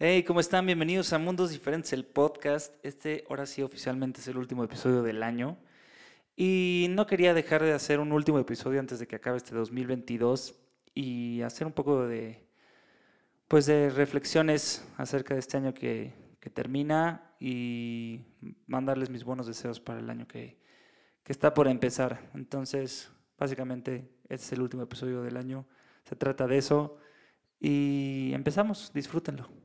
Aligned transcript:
Hey, 0.00 0.22
¿cómo 0.22 0.38
están? 0.38 0.64
Bienvenidos 0.64 1.12
a 1.12 1.18
Mundos 1.18 1.50
Diferentes, 1.50 1.92
el 1.92 2.04
podcast. 2.04 2.72
Este 2.84 3.24
ahora 3.28 3.46
sí 3.46 3.62
oficialmente 3.62 4.20
es 4.20 4.28
el 4.28 4.38
último 4.38 4.62
episodio 4.62 5.02
del 5.02 5.24
año. 5.24 5.58
Y 6.36 6.86
no 6.90 7.04
quería 7.08 7.34
dejar 7.34 7.64
de 7.64 7.72
hacer 7.72 7.98
un 7.98 8.12
último 8.12 8.38
episodio 8.38 8.78
antes 8.78 9.00
de 9.00 9.08
que 9.08 9.16
acabe 9.16 9.38
este 9.38 9.56
2022 9.56 10.54
y 10.94 11.42
hacer 11.42 11.66
un 11.66 11.72
poco 11.72 12.06
de, 12.06 12.46
pues 13.48 13.66
de 13.66 13.90
reflexiones 13.90 14.88
acerca 14.98 15.34
de 15.34 15.40
este 15.40 15.56
año 15.56 15.74
que, 15.74 16.14
que 16.38 16.48
termina 16.48 17.34
y 17.40 18.20
mandarles 18.68 19.10
mis 19.10 19.24
buenos 19.24 19.48
deseos 19.48 19.80
para 19.80 19.98
el 19.98 20.08
año 20.10 20.28
que, 20.28 20.60
que 21.24 21.32
está 21.32 21.54
por 21.54 21.66
empezar. 21.66 22.30
Entonces, 22.34 23.10
básicamente, 23.36 24.08
este 24.28 24.46
es 24.46 24.52
el 24.52 24.62
último 24.62 24.84
episodio 24.84 25.22
del 25.22 25.36
año. 25.36 25.66
Se 26.04 26.14
trata 26.14 26.46
de 26.46 26.58
eso. 26.58 26.98
Y 27.58 28.30
empezamos, 28.32 28.92
disfrútenlo. 28.94 29.57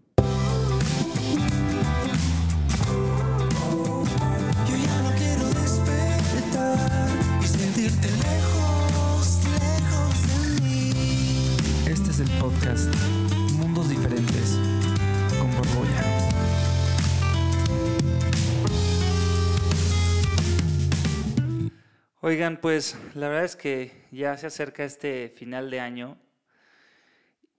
Oigan, 22.26 22.56
pues 22.56 22.98
la 23.16 23.28
verdad 23.28 23.44
es 23.44 23.58
que 23.58 23.92
ya 24.10 24.38
se 24.38 24.48
acerca 24.48 24.86
este 24.86 25.28
final 25.36 25.70
de 25.70 25.82
año 25.82 26.18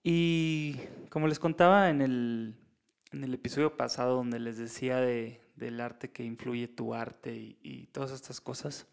y 0.02 0.80
como 1.10 1.28
les 1.28 1.38
contaba 1.38 1.90
en 1.90 2.00
el, 2.00 2.56
episodio 3.12 3.76
pasado 3.76 4.16
donde 4.16 4.40
les 4.40 4.56
decía 4.56 4.96
de, 5.00 5.42
del 5.54 5.82
arte 5.82 6.12
que 6.12 6.24
influye 6.24 6.66
tu 6.66 6.94
arte 6.94 7.34
y, 7.62 7.90
todas 7.92 8.12
estas 8.12 8.40
cosas, 8.40 8.86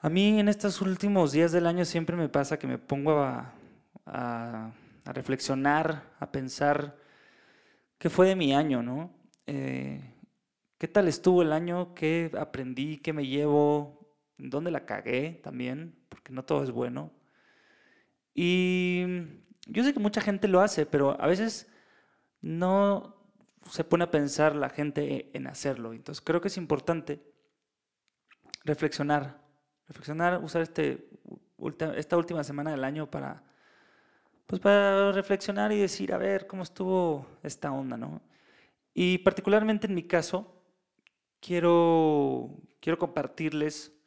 a 0.00 0.08
mí 0.08 0.40
en 0.40 0.48
estos 0.48 0.80
últimos 0.80 1.30
días 1.30 1.52
del 1.52 1.68
año 1.68 1.84
siempre 1.84 2.16
me 2.16 2.28
pasa 2.28 2.58
que 2.58 2.66
me 2.66 2.78
pongo 2.78 3.20
a 3.20 4.72
reflexionar, 5.04 6.14
a 6.18 6.32
pensar 6.32 6.96
qué 7.96 8.10
fue 8.10 8.26
de 8.26 8.34
mi 8.34 8.52
año, 8.52 8.82
¿no? 8.82 9.14
Eh, 9.46 10.00
¿Qué 10.78 10.88
tal 10.88 11.06
estuvo 11.06 11.42
el 11.42 11.52
año? 11.52 11.94
¿Qué 11.94 12.32
aprendí? 12.36 12.96
¿Qué 12.96 13.12
me 13.12 13.24
llevo? 13.24 14.01
¿En 14.42 14.50
dónde 14.50 14.72
la 14.72 14.84
cagué 14.86 15.40
también? 15.40 15.94
Porque 16.08 16.32
no 16.32 16.44
todo 16.44 16.64
es 16.64 16.72
bueno. 16.72 17.12
Y 18.34 19.04
yo 19.68 19.84
sé 19.84 19.94
que 19.94 20.00
mucha 20.00 20.20
gente 20.20 20.48
lo 20.48 20.60
hace, 20.60 20.84
pero 20.84 21.20
a 21.20 21.28
veces 21.28 21.70
no 22.40 23.14
se 23.70 23.84
pone 23.84 24.02
a 24.02 24.10
pensar 24.10 24.56
la 24.56 24.68
gente 24.68 25.30
en 25.32 25.46
hacerlo. 25.46 25.92
Entonces 25.92 26.24
creo 26.24 26.40
que 26.40 26.48
es 26.48 26.56
importante 26.56 27.22
reflexionar, 28.64 29.40
reflexionar, 29.86 30.42
usar 30.42 30.62
este, 30.62 31.08
esta 31.94 32.16
última 32.16 32.42
semana 32.42 32.72
del 32.72 32.82
año 32.82 33.08
para, 33.08 33.44
pues 34.48 34.60
para 34.60 35.12
reflexionar 35.12 35.70
y 35.70 35.78
decir, 35.78 36.12
a 36.12 36.18
ver, 36.18 36.48
cómo 36.48 36.64
estuvo 36.64 37.28
esta 37.44 37.70
onda, 37.70 37.96
¿no? 37.96 38.20
Y 38.92 39.18
particularmente 39.18 39.86
en 39.86 39.94
mi 39.94 40.02
caso, 40.02 40.64
quiero, 41.38 42.60
quiero 42.80 42.98
compartirles 42.98 44.01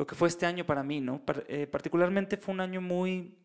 lo 0.00 0.06
que 0.06 0.14
fue 0.14 0.28
este 0.28 0.46
año 0.46 0.64
para 0.64 0.82
mí, 0.82 0.98
¿no? 1.02 1.22
Par- 1.26 1.44
eh, 1.46 1.66
particularmente 1.66 2.38
fue 2.38 2.54
un 2.54 2.60
año 2.62 2.80
muy, 2.80 3.36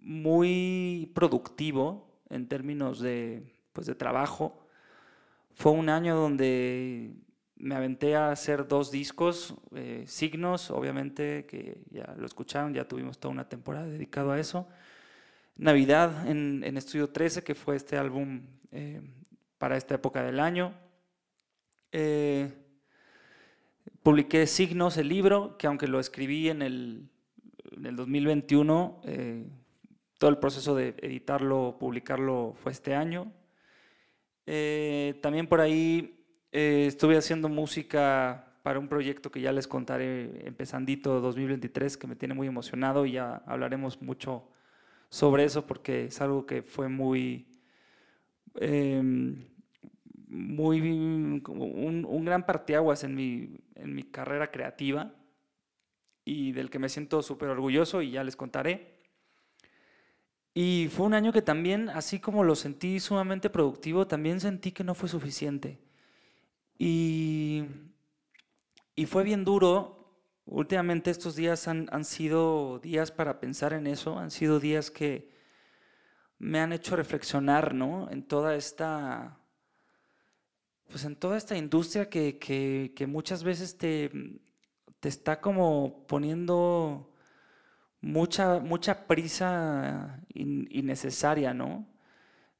muy 0.00 1.10
productivo 1.16 2.20
en 2.30 2.46
términos 2.46 3.00
de, 3.00 3.42
pues, 3.72 3.88
de 3.88 3.96
trabajo. 3.96 4.68
Fue 5.52 5.72
un 5.72 5.88
año 5.88 6.14
donde 6.14 7.16
me 7.56 7.74
aventé 7.74 8.14
a 8.14 8.30
hacer 8.30 8.68
dos 8.68 8.92
discos, 8.92 9.56
eh, 9.74 10.04
Signos, 10.06 10.70
obviamente, 10.70 11.44
que 11.44 11.82
ya 11.90 12.14
lo 12.16 12.24
escucharon, 12.24 12.72
ya 12.72 12.86
tuvimos 12.86 13.18
toda 13.18 13.32
una 13.32 13.48
temporada 13.48 13.88
dedicado 13.88 14.30
a 14.30 14.38
eso. 14.38 14.68
Navidad 15.56 16.28
en, 16.28 16.62
en 16.62 16.76
Estudio 16.76 17.10
13, 17.10 17.42
que 17.42 17.56
fue 17.56 17.74
este 17.74 17.96
álbum 17.96 18.42
eh, 18.70 19.02
para 19.58 19.76
esta 19.76 19.96
época 19.96 20.22
del 20.22 20.38
año. 20.38 20.72
Eh, 21.90 22.65
publiqué 24.06 24.46
Signos, 24.46 24.98
el 24.98 25.08
libro, 25.08 25.56
que 25.58 25.66
aunque 25.66 25.88
lo 25.88 25.98
escribí 25.98 26.48
en 26.48 26.62
el, 26.62 27.08
en 27.76 27.86
el 27.86 27.96
2021, 27.96 29.00
eh, 29.04 29.44
todo 30.16 30.30
el 30.30 30.38
proceso 30.38 30.76
de 30.76 30.94
editarlo, 31.02 31.76
publicarlo 31.80 32.54
fue 32.54 32.70
este 32.70 32.94
año. 32.94 33.32
Eh, 34.46 35.18
también 35.22 35.48
por 35.48 35.60
ahí 35.60 36.24
eh, 36.52 36.84
estuve 36.86 37.16
haciendo 37.16 37.48
música 37.48 38.54
para 38.62 38.78
un 38.78 38.86
proyecto 38.86 39.32
que 39.32 39.40
ya 39.40 39.50
les 39.50 39.66
contaré 39.66 40.46
empezandito 40.46 41.20
2023, 41.20 41.96
que 41.96 42.06
me 42.06 42.14
tiene 42.14 42.34
muy 42.34 42.46
emocionado 42.46 43.06
y 43.06 43.12
ya 43.14 43.42
hablaremos 43.44 44.00
mucho 44.00 44.48
sobre 45.08 45.42
eso 45.42 45.66
porque 45.66 46.04
es 46.04 46.20
algo 46.20 46.46
que 46.46 46.62
fue 46.62 46.88
muy, 46.88 47.48
em, 48.60 49.48
muy 50.26 50.80
un, 50.80 52.06
un 52.08 52.24
gran 52.24 52.46
parteaguas 52.46 53.04
en 53.04 53.14
mi, 53.14 53.56
en 53.74 53.94
mi 53.94 54.02
carrera 54.02 54.50
creativa 54.50 55.14
y 56.24 56.52
del 56.52 56.70
que 56.70 56.78
me 56.78 56.88
siento 56.88 57.22
súper 57.22 57.48
orgulloso 57.48 58.02
y 58.02 58.10
ya 58.10 58.24
les 58.24 58.36
contaré. 58.36 58.96
Y 60.52 60.88
fue 60.90 61.06
un 61.06 61.14
año 61.14 61.32
que 61.32 61.42
también, 61.42 61.90
así 61.90 62.18
como 62.18 62.42
lo 62.42 62.56
sentí 62.56 62.98
sumamente 62.98 63.50
productivo, 63.50 64.06
también 64.06 64.40
sentí 64.40 64.72
que 64.72 64.84
no 64.84 64.94
fue 64.94 65.08
suficiente. 65.08 65.78
Y, 66.78 67.64
y 68.94 69.06
fue 69.06 69.22
bien 69.22 69.44
duro. 69.44 69.92
Últimamente 70.46 71.10
estos 71.10 71.36
días 71.36 71.68
han, 71.68 71.88
han 71.92 72.04
sido 72.04 72.78
días 72.78 73.10
para 73.10 73.38
pensar 73.38 73.72
en 73.72 73.86
eso, 73.86 74.18
han 74.18 74.30
sido 74.30 74.58
días 74.58 74.90
que 74.90 75.30
me 76.38 76.60
han 76.60 76.72
hecho 76.72 76.96
reflexionar, 76.96 77.74
¿no? 77.74 78.10
En 78.10 78.22
toda 78.22 78.54
esta, 78.56 79.38
pues 80.90 81.04
en 81.04 81.16
toda 81.16 81.36
esta 81.36 81.56
industria 81.56 82.08
que, 82.08 82.38
que- 82.38 82.92
que 82.96 83.06
muchas 83.06 83.42
veces 83.44 83.76
te, 83.78 84.10
te 85.00 85.08
está 85.08 85.40
como 85.40 86.06
poniendo 86.06 87.12
mucha, 88.00 88.60
mucha 88.60 89.06
prisa 89.08 90.22
in- 90.34 90.68
innecesaria, 90.70 91.54
¿no? 91.54 91.86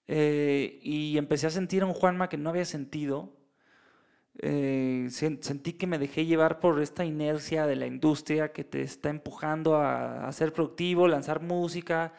Eh, 0.09 0.81
y 0.83 1.19
empecé 1.19 1.47
a 1.49 1.51
sentir 1.51 1.83
a 1.85 1.87
un 1.87 1.95
Juanma 1.95 2.29
que 2.29 2.39
no 2.39 2.51
había 2.51 2.65
sentido. 2.67 3.33
Eh, 4.39 5.07
sen- 5.11 5.41
sentí 5.43 5.73
que 5.75 5.87
me 5.87 5.99
dejé 5.99 6.27
llevar 6.27 6.61
por 6.61 6.81
esta 6.83 7.05
inercia 7.05 7.67
de 7.67 7.77
la 7.77 7.87
industria 7.87 8.53
que 8.53 8.65
te 8.65 8.83
está 8.83 9.09
empujando 9.09 9.77
a, 9.77 10.29
a 10.29 10.33
ser 10.33 10.53
productivo, 10.53 11.09
lanzar 11.09 11.41
música, 11.43 12.13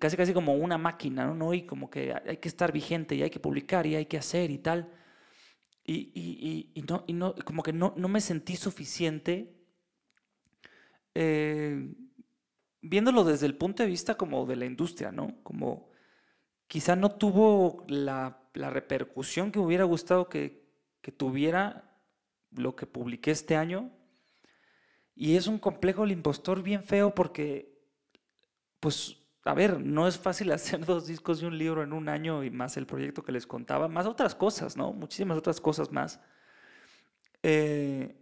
casi 0.00 0.16
casi 0.16 0.34
como 0.34 0.54
una 0.54 0.78
máquina. 0.78 1.26
¿no? 1.34 1.54
Y 1.54 1.62
como 1.66 1.90
que 1.90 2.14
hay 2.26 2.38
que 2.38 2.48
estar 2.48 2.72
vigente 2.72 3.14
y 3.16 3.22
hay 3.22 3.30
que 3.30 3.40
publicar 3.40 3.86
y 3.86 3.96
hay 3.96 4.06
que 4.06 4.18
hacer 4.18 4.50
y 4.50 4.58
tal. 4.58 4.90
Y, 5.84 6.12
y- 6.14 6.70
y- 6.74 6.82
no, 6.82 7.04
y 7.06 7.12
no, 7.12 7.34
como 7.44 7.62
que 7.62 7.72
no, 7.72 7.94
no 7.96 8.08
me 8.08 8.20
sentí 8.20 8.56
suficiente 8.56 9.54
eh, 11.14 11.92
viéndolo 12.82 13.24
desde 13.24 13.46
el 13.46 13.56
punto 13.56 13.82
de 13.82 13.88
vista 13.88 14.16
como 14.16 14.46
de 14.46 14.56
la 14.56 14.66
industria, 14.66 15.12
¿no? 15.12 15.42
Como 15.42 15.90
quizá 16.68 16.96
no 16.96 17.12
tuvo 17.12 17.84
la, 17.88 18.42
la 18.54 18.70
repercusión 18.70 19.52
que 19.52 19.58
me 19.60 19.66
hubiera 19.66 19.84
gustado 19.84 20.28
que, 20.28 20.66
que 21.02 21.12
tuviera 21.12 21.98
lo 22.52 22.76
que 22.76 22.86
publiqué 22.86 23.32
este 23.32 23.56
año. 23.56 23.92
Y 25.14 25.36
es 25.36 25.46
un 25.46 25.58
complejo 25.58 26.04
el 26.04 26.12
impostor 26.12 26.62
bien 26.62 26.82
feo 26.82 27.14
porque, 27.14 27.78
pues, 28.80 29.19
a 29.44 29.54
ver, 29.54 29.80
no 29.80 30.06
es 30.08 30.18
fácil 30.18 30.52
hacer 30.52 30.84
dos 30.84 31.06
discos 31.06 31.42
y 31.42 31.46
un 31.46 31.58
libro 31.58 31.82
en 31.82 31.92
un 31.92 32.08
año 32.08 32.44
y 32.44 32.50
más 32.50 32.76
el 32.76 32.86
proyecto 32.86 33.22
que 33.24 33.32
les 33.32 33.46
contaba, 33.46 33.88
más 33.88 34.06
otras 34.06 34.34
cosas, 34.34 34.76
¿no? 34.76 34.92
Muchísimas 34.92 35.38
otras 35.38 35.60
cosas 35.60 35.92
más. 35.92 36.20
eh, 37.42 38.16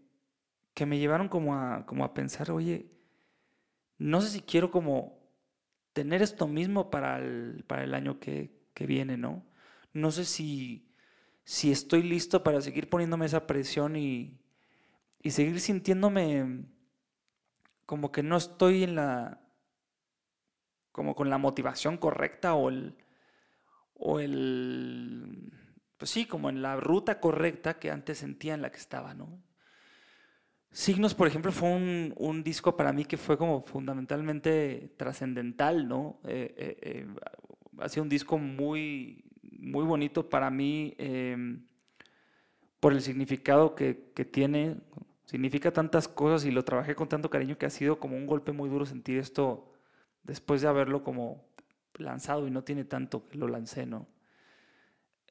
que 0.74 0.86
me 0.86 0.98
llevaron 0.98 1.28
como 1.28 1.56
a, 1.56 1.86
como 1.86 2.04
a 2.04 2.14
pensar, 2.14 2.50
oye, 2.50 2.90
no 3.98 4.20
sé 4.20 4.30
si 4.30 4.40
quiero 4.42 4.70
como 4.70 5.18
tener 5.92 6.22
esto 6.22 6.46
mismo 6.48 6.90
para 6.90 7.18
el, 7.18 7.64
para 7.66 7.84
el 7.84 7.94
año 7.94 8.20
que, 8.20 8.52
que 8.74 8.86
viene, 8.86 9.16
¿no? 9.16 9.44
No 9.92 10.10
sé 10.12 10.24
si, 10.24 10.88
si 11.44 11.72
estoy 11.72 12.02
listo 12.02 12.44
para 12.44 12.60
seguir 12.60 12.88
poniéndome 12.90 13.26
esa 13.26 13.46
presión 13.46 13.96
y, 13.96 14.38
y 15.22 15.32
seguir 15.32 15.60
sintiéndome 15.60 16.66
como 17.86 18.12
que 18.12 18.22
no 18.22 18.36
estoy 18.36 18.84
en 18.84 18.94
la, 18.96 19.40
como 20.98 21.14
con 21.14 21.30
la 21.30 21.38
motivación 21.38 21.96
correcta 21.96 22.54
o 22.54 22.70
el, 22.70 22.96
o 23.94 24.18
el, 24.18 25.52
pues 25.96 26.10
sí, 26.10 26.26
como 26.26 26.50
en 26.50 26.60
la 26.60 26.74
ruta 26.74 27.20
correcta 27.20 27.78
que 27.78 27.92
antes 27.92 28.18
sentía 28.18 28.54
en 28.54 28.62
la 28.62 28.72
que 28.72 28.78
estaba, 28.78 29.14
¿no? 29.14 29.40
Signos, 30.72 31.14
por 31.14 31.28
ejemplo, 31.28 31.52
fue 31.52 31.68
un, 31.68 32.14
un 32.16 32.42
disco 32.42 32.76
para 32.76 32.92
mí 32.92 33.04
que 33.04 33.16
fue 33.16 33.38
como 33.38 33.62
fundamentalmente 33.62 34.92
trascendental, 34.96 35.86
¿no? 35.86 36.18
Eh, 36.24 36.52
eh, 36.56 36.78
eh, 36.82 37.06
ha 37.78 37.88
sido 37.88 38.02
un 38.02 38.08
disco 38.08 38.36
muy, 38.36 39.22
muy 39.52 39.84
bonito 39.84 40.28
para 40.28 40.50
mí 40.50 40.96
em, 40.98 41.64
por 42.80 42.92
el 42.92 43.02
significado 43.02 43.76
que, 43.76 44.10
que 44.16 44.24
tiene. 44.24 44.78
Significa 45.26 45.72
tantas 45.72 46.08
cosas 46.08 46.44
y 46.44 46.50
lo 46.50 46.64
trabajé 46.64 46.96
con 46.96 47.08
tanto 47.08 47.30
cariño 47.30 47.56
que 47.56 47.66
ha 47.66 47.70
sido 47.70 48.00
como 48.00 48.16
un 48.16 48.26
golpe 48.26 48.50
muy 48.50 48.68
duro 48.68 48.84
sentir 48.84 49.18
esto 49.18 49.77
después 50.28 50.60
de 50.62 50.68
haberlo 50.68 51.02
como 51.02 51.44
lanzado 51.94 52.46
y 52.46 52.50
no 52.50 52.62
tiene 52.62 52.84
tanto 52.84 53.26
que 53.26 53.38
lo 53.38 53.48
lancé, 53.48 53.86
¿no? 53.86 54.06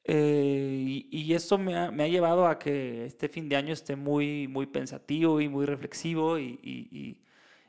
Eh, 0.04 0.84
y, 0.86 1.08
y 1.10 1.34
esto 1.34 1.58
me 1.58 1.76
ha, 1.76 2.08
llevado 2.08 2.46
a 2.46 2.58
que 2.58 3.04
este 3.06 3.28
fin 3.28 3.48
de 3.48 3.56
año 3.56 3.72
esté 3.72 3.94
muy, 3.94 4.48
muy 4.48 4.66
pensativo 4.66 5.40
y 5.40 5.48
muy 5.48 5.66
reflexivo 5.66 6.38
y, 6.38 7.22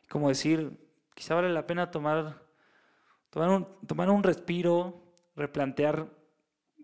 como 0.09 0.29
decir, 0.29 0.71
quizá 1.13 1.35
vale 1.35 1.49
la 1.49 1.67
pena 1.67 1.91
tomar, 1.91 2.41
tomar, 3.29 4.09
un, 4.09 4.23
respiro, 4.23 5.03
replantear 5.35 6.09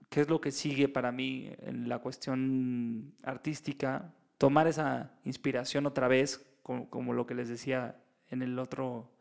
qué 0.10 0.22
es 0.22 0.30
lo 0.30 0.42
que 0.42 0.52
sigue 0.52 0.90
para 0.90 1.12
mí 1.12 1.50
en 1.60 1.88
la 1.90 2.00
cuestión 2.00 3.14
artística, 3.24 4.14
tomar 4.38 4.68
esa 4.68 5.14
inspiración 5.24 5.86
otra 5.86 6.08
vez, 6.10 6.46
como 6.62 7.14
lo 7.14 7.26
que 7.26 7.34
les 7.34 7.48
decía 7.48 7.98
en 8.30 8.42
el 8.42 8.60
otro 8.60 9.15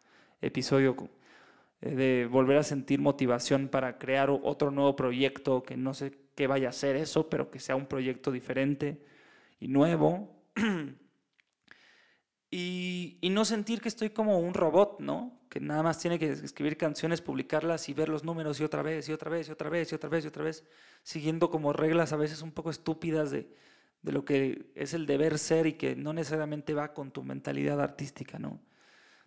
episodio, 0.47 0.97
eh, 1.81 1.95
de 1.95 2.27
volver 2.27 2.59
a 2.59 2.63
sentir 2.63 3.01
motivación 3.01 3.69
para 3.69 3.99
crear 3.99 4.31
otro 4.31 4.71
nuevo 4.71 4.97
proyecto, 4.97 5.63
que 5.63 5.77
no 5.77 5.95
sé 5.95 6.13
qué 6.35 6.47
vaya 6.47 6.69
a 6.69 6.73
ser 6.73 6.97
eso, 6.97 7.29
pero 7.29 7.51
que 7.51 7.61
sea 7.61 7.77
un 7.77 7.87
proyecto 7.87 8.31
diferente 8.33 9.03
y 9.61 9.69
nuevo. 9.69 10.31
Y, 12.57 13.19
y 13.21 13.31
no 13.31 13.45
sentir 13.45 13.81
que 13.81 13.89
estoy 13.89 14.11
como 14.11 14.39
un 14.39 14.55
robot, 14.55 15.01
¿no? 15.01 15.41
Que 15.49 15.59
nada 15.59 15.83
más 15.83 15.99
tiene 15.99 16.21
que 16.21 16.31
escribir 16.31 16.77
canciones, 16.77 17.21
publicarlas 17.21 17.89
y 17.89 17.95
ver 17.95 18.09
los 18.09 18.23
números 18.23 18.61
y 18.61 18.63
otra 18.63 18.81
vez, 18.81 19.09
y 19.09 19.13
otra 19.13 19.29
vez, 19.29 19.49
y 19.49 19.51
otra 19.51 19.71
vez, 19.71 19.91
y 19.91 19.95
otra 19.97 20.09
vez, 20.09 20.25
y 20.25 20.29
otra 20.29 20.45
vez, 20.45 20.65
siguiendo 21.03 21.51
como 21.51 21.73
reglas 21.73 22.13
a 22.13 22.17
veces 22.17 22.43
un 22.43 22.53
poco 22.53 22.71
estúpidas 22.71 23.33
de, 23.33 23.49
de 24.05 24.13
lo 24.13 24.25
que 24.25 24.71
es 24.75 24.95
el 24.95 25.07
deber 25.07 25.39
ser 25.39 25.67
y 25.67 25.73
que 25.73 25.97
no 25.97 26.13
necesariamente 26.13 26.75
va 26.75 26.93
con 26.93 27.11
tu 27.11 27.25
mentalidad 27.25 27.81
artística, 27.81 28.39
¿no? 28.39 28.61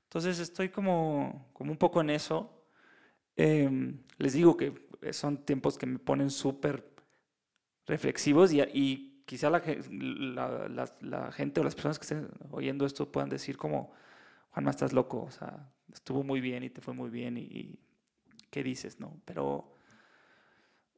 Entonces 0.08 0.40
estoy 0.40 0.70
como, 0.70 1.50
como 1.54 1.72
un 1.72 1.78
poco 1.78 2.02
en 2.02 2.10
eso. 2.10 2.52
Em, 3.38 4.00
les 4.20 4.34
digo 4.34 4.58
que 4.58 4.74
son 5.14 5.46
tiempos 5.46 5.78
que 5.78 5.86
me 5.88 6.00
ponen 6.00 6.32
súper 6.32 6.86
reflexivos 7.86 8.52
y, 8.54 8.62
y 8.74 9.24
quizá 9.26 9.50
la, 9.50 9.60
ge- 9.62 9.82
la- 9.92 10.68
la- 10.70 10.92
la 11.02 11.32
gente 11.32 11.62
o 11.62 11.64
las 11.64 11.76
personas 11.76 12.00
que 12.00 12.04
estén 12.04 12.30
oyendo 12.52 12.86
esto 12.86 13.12
puedan 13.12 13.30
decir 13.30 13.58
como, 13.58 13.92
Juanma, 14.52 14.72
estás 14.72 14.94
loco, 14.94 15.24
o 15.24 15.32
sea, 15.32 15.72
estuvo 15.94 16.24
muy 16.24 16.42
bien 16.42 16.64
y 16.64 16.70
te 16.70 16.82
fue 16.82 16.94
muy 16.94 17.10
bien 17.10 17.38
y, 17.38 17.80
¿qué 18.52 18.64
dices, 18.64 19.00
no? 19.00 19.22
Pero 19.26 19.74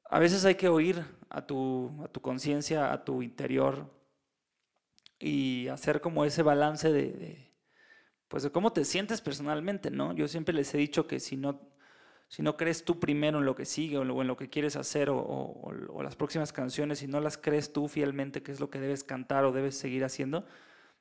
a 0.09 0.19
veces 0.19 0.43
hay 0.45 0.55
que 0.55 0.67
oír 0.67 1.05
a 1.29 1.45
tu, 1.45 1.91
a 2.03 2.07
tu 2.09 2.21
conciencia, 2.21 2.91
a 2.91 3.03
tu 3.05 3.21
interior 3.21 3.89
y 5.19 5.67
hacer 5.67 6.01
como 6.01 6.25
ese 6.25 6.43
balance 6.43 6.91
de, 6.91 7.48
pues 8.29 8.43
de 8.43 8.51
cómo 8.51 8.71
te 8.71 8.85
sientes 8.85 9.21
personalmente, 9.21 9.91
¿no? 9.91 10.13
Yo 10.13 10.27
siempre 10.29 10.53
les 10.53 10.73
he 10.73 10.77
dicho 10.77 11.07
que 11.07 11.19
si 11.19 11.35
no, 11.35 11.59
si 12.29 12.43
no 12.43 12.55
crees 12.55 12.85
tú 12.85 12.99
primero 12.99 13.39
en 13.39 13.45
lo 13.45 13.55
que 13.55 13.65
sigue 13.65 13.97
o 13.97 14.03
en 14.03 14.27
lo, 14.27 14.37
que 14.37 14.49
quieres 14.49 14.75
hacer 14.75 15.09
o, 15.09 15.17
o- 15.19 16.03
las 16.03 16.15
próximas 16.15 16.53
canciones, 16.53 16.99
si 16.99 17.07
no 17.07 17.19
las 17.19 17.37
crees 17.37 17.73
tú 17.73 17.87
fielmente 17.87 18.43
que 18.43 18.51
es 18.51 18.59
lo 18.59 18.69
que 18.69 18.79
debes 18.79 19.03
cantar 19.03 19.45
o 19.45 19.51
debes 19.51 19.77
seguir 19.77 20.05
haciendo, 20.05 20.45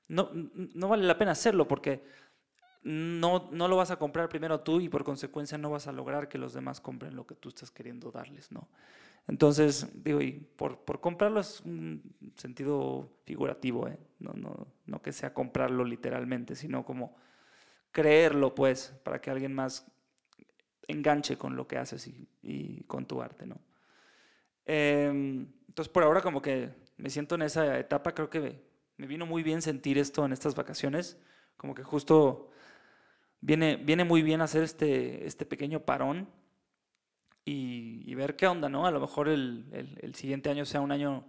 no, 0.08 0.30
no 0.32 0.88
vale 0.88 1.04
la 1.04 1.18
pena 1.18 1.32
hacerlo 1.32 1.68
porque 1.68 2.02
no, 2.82 3.50
no 3.52 3.68
lo 3.68 3.76
vas 3.76 3.90
a 3.90 3.96
comprar 3.98 4.28
primero 4.30 4.60
tú 4.60 4.80
y 4.80 4.88
por 4.88 5.04
consecuencia 5.04 5.58
no 5.58 5.70
vas 5.70 5.86
a 5.86 5.92
lograr 5.92 6.28
que 6.28 6.38
los 6.38 6.54
demás 6.54 6.80
compren 6.80 7.14
lo 7.16 7.26
que 7.26 7.34
tú 7.34 7.50
estás 7.50 7.70
queriendo 7.70 8.10
darles, 8.10 8.50
¿no? 8.52 8.68
Entonces, 9.28 9.86
digo, 10.02 10.20
y 10.20 10.32
por, 10.32 10.80
por 10.80 11.00
comprarlo 11.00 11.40
es 11.40 11.60
un 11.60 12.02
sentido 12.36 13.10
figurativo, 13.24 13.86
¿eh? 13.86 13.98
no, 14.18 14.32
no, 14.32 14.66
no 14.86 15.02
que 15.02 15.12
sea 15.12 15.34
comprarlo 15.34 15.84
literalmente, 15.84 16.56
sino 16.56 16.84
como 16.84 17.14
creerlo, 17.92 18.54
pues, 18.54 18.94
para 19.04 19.20
que 19.20 19.30
alguien 19.30 19.54
más 19.54 19.86
enganche 20.86 21.36
con 21.36 21.56
lo 21.56 21.68
que 21.68 21.78
haces 21.78 22.06
y, 22.08 22.26
y 22.42 22.82
con 22.84 23.06
tu 23.06 23.20
arte, 23.20 23.46
¿no? 23.46 23.60
Em, 24.68 25.48
entonces, 25.66 25.90
por 25.90 26.02
ahora 26.02 26.20
como 26.20 26.42
que 26.42 26.70
me 26.98 27.08
siento 27.08 27.36
en 27.36 27.42
esa 27.42 27.78
etapa, 27.78 28.14
creo 28.14 28.28
que 28.28 28.60
me, 28.98 29.06
vino 29.06 29.24
muy 29.24 29.42
bien 29.42 29.62
sentir 29.62 29.96
esto 29.96 30.26
en 30.26 30.32
estas 30.32 30.54
vacaciones, 30.54 31.18
como 31.56 31.74
que 31.74 31.82
justo 31.82 32.50
viene, 33.40 33.76
viene 33.76 34.04
muy 34.04 34.22
bien 34.22 34.42
hacer 34.42 34.62
este, 34.62 35.26
este 35.26 35.46
pequeño 35.46 35.80
parón 35.80 36.28
y, 37.46 37.97
y 38.10 38.14
ver 38.14 38.36
qué 38.36 38.46
onda, 38.46 38.68
¿no? 38.68 38.86
A 38.86 38.90
lo 38.90 39.00
mejor 39.00 39.28
el, 39.28 39.66
el- 39.72 39.98
el 40.02 40.14
siguiente 40.14 40.50
año 40.50 40.64
sea 40.64 40.80
un 40.80 40.92
año 40.92 41.24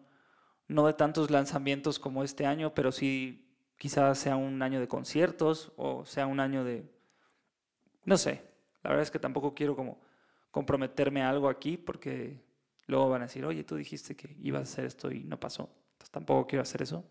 no 0.67 0.87
de 0.87 0.93
tantos 0.93 1.31
lanzamientos 1.31 1.99
como 1.99 2.23
este 2.23 2.45
año, 2.45 2.73
pero 2.75 2.91
sí 2.91 3.45
quizás 3.77 4.19
sea 4.19 4.35
un 4.37 4.61
año 4.61 4.79
de 4.79 4.87
conciertos 4.87 5.73
o 5.77 6.05
sea 6.05 6.27
un 6.27 6.39
año 6.41 6.63
de, 6.63 6.85
no 8.05 8.17
sé, 8.17 8.41
la 8.83 8.89
verdad 8.91 9.03
es 9.03 9.11
que 9.11 9.19
tampoco 9.19 9.53
quiero 9.53 9.75
como 9.75 9.99
comprometerme 10.51 11.21
a 11.21 11.29
algo 11.29 11.49
aquí 11.49 11.77
porque 11.77 12.41
luego 12.87 13.09
van 13.09 13.21
a 13.21 13.25
decir, 13.25 13.45
oye, 13.45 13.63
tú 13.63 13.75
dijiste 13.75 14.15
que 14.15 14.35
ibas 14.41 14.61
a 14.61 14.63
hacer 14.63 14.85
esto 14.85 15.11
y 15.11 15.23
no 15.23 15.39
pasó, 15.39 15.69
entonces 15.93 16.11
tampoco 16.11 16.47
quiero 16.47 16.63
hacer 16.63 16.81
eso. 16.81 17.05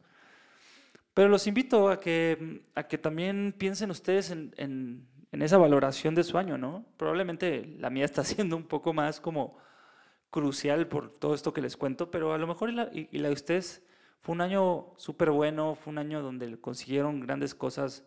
Pero 1.15 1.29
los 1.29 1.47
invito 1.47 1.89
a 1.89 1.99
que, 2.01 2.63
a 2.75 2.85
que 2.85 2.99
también 2.99 3.55
piensen 3.57 3.91
ustedes 3.91 4.31
en, 4.31 4.55
en- 4.57 5.09
en 5.33 5.43
esa 5.43 5.59
valoración 5.59 6.15
de 6.15 6.25
su 6.25 6.39
año, 6.39 6.59
¿no? 6.59 6.85
Probablemente 6.97 7.67
la 7.79 7.91
mía 7.91 8.05
está 8.05 8.25
siendo 8.25 8.57
un 8.57 8.65
poco 8.65 8.93
más 8.93 9.21
como 9.21 9.59
crucial 10.31 10.89
por 10.89 11.11
todo 11.11 11.35
esto 11.35 11.53
que 11.53 11.63
les 11.63 11.77
cuento, 11.77 12.11
pero 12.11 12.33
a 12.33 12.39
lo 12.39 12.47
mejor 12.47 12.71
y 12.71 13.19
la, 13.19 13.29
de 13.29 13.33
ustedes 13.33 13.83
fue 14.21 14.35
un 14.35 14.41
año 14.41 14.93
súper 14.97 15.31
bueno, 15.31 15.75
fue 15.75 15.91
un 15.93 15.99
año 15.99 16.23
donde 16.23 16.61
consiguieron 16.61 17.21
grandes 17.21 17.55
cosas 17.55 18.05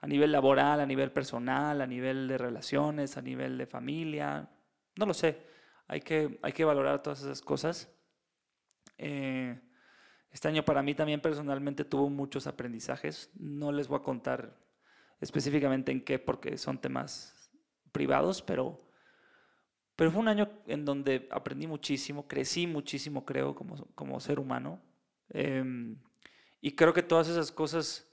a 0.00 0.06
nivel 0.06 0.32
laboral, 0.32 0.80
a 0.80 0.86
nivel 0.86 1.10
personal, 1.10 1.80
a 1.80 1.86
nivel 1.86 2.28
de 2.28 2.38
relaciones, 2.38 3.16
a 3.16 3.22
nivel 3.22 3.58
de 3.58 3.66
familia, 3.66 4.50
no 4.96 5.06
lo 5.06 5.14
sé, 5.14 5.42
hay 5.88 6.00
que, 6.00 6.38
hay 6.42 6.52
que 6.52 6.64
valorar 6.64 7.02
todas 7.02 7.22
esas 7.22 7.40
cosas. 7.40 7.90
Eh, 8.98 9.58
este 10.30 10.48
año 10.48 10.64
para 10.64 10.82
mí 10.82 10.94
también 10.94 11.20
personalmente 11.20 11.84
tuvo 11.84 12.10
muchos 12.10 12.46
aprendizajes. 12.46 13.30
No 13.34 13.72
les 13.72 13.88
voy 13.88 13.98
a 14.00 14.02
contar 14.02 14.56
específicamente 15.24 15.90
en 15.90 16.04
qué 16.04 16.18
porque 16.18 16.58
son 16.58 16.78
temas 16.78 17.50
privados, 17.92 18.42
pero, 18.42 18.80
pero 19.96 20.10
fue 20.10 20.20
un 20.20 20.28
año 20.28 20.48
en 20.66 20.84
donde 20.84 21.26
aprendí 21.30 21.66
muchísimo, 21.66 22.28
crecí 22.28 22.66
muchísimo, 22.66 23.24
creo, 23.24 23.54
como, 23.54 23.86
como 23.94 24.20
ser 24.20 24.38
humano. 24.38 24.80
Em, 25.30 25.96
y 26.60 26.72
creo 26.72 26.92
que 26.92 27.02
todas 27.02 27.28
esas 27.28 27.50
cosas 27.50 28.06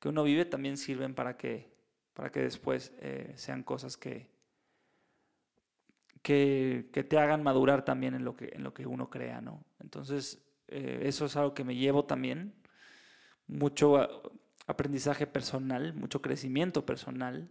que 0.00 0.08
uno 0.08 0.24
vive 0.24 0.44
también 0.46 0.76
sirven 0.76 1.14
para 1.14 1.36
que, 1.36 1.70
para 2.14 2.30
que 2.30 2.40
después 2.40 2.92
eh, 3.00 3.32
sean 3.36 3.62
cosas 3.62 3.96
que, 3.96 4.30
que, 6.22 7.06
te 7.08 7.18
hagan 7.18 7.42
madurar 7.42 7.84
también 7.84 8.14
en 8.14 8.24
lo 8.24 8.36
que, 8.36 8.50
en 8.54 8.62
lo 8.62 8.72
que 8.72 8.86
uno 8.86 9.10
crea, 9.10 9.42
¿no? 9.42 9.62
Entonces, 9.80 10.42
eh, 10.68 11.00
eso 11.02 11.26
es 11.26 11.36
algo 11.36 11.52
que 11.52 11.64
me 11.64 11.76
llevo 11.76 12.06
también, 12.06 12.54
mucho 13.46 14.22
aprendizaje 14.66 15.26
personal, 15.26 15.94
mucho 15.94 16.22
crecimiento 16.22 16.86
personal, 16.86 17.48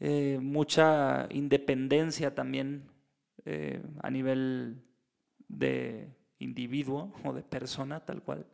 eh, 0.00 0.38
mucha 0.40 1.26
independencia 1.30 2.34
también 2.34 2.90
eh, 3.44 3.82
a 4.02 4.10
nivel 4.10 4.82
de 5.48 6.14
individuo 6.38 7.12
o 7.24 7.32
de 7.32 7.42
persona, 7.42 8.04
tal 8.04 8.22
cual. 8.22 8.46